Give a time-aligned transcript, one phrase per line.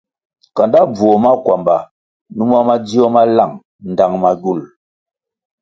[0.55, 1.77] Kanda bvuo makwamba
[2.35, 3.53] numa madzio ma lang
[3.89, 4.59] ndtang magywul.